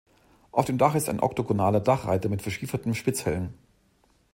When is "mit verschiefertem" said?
2.27-2.95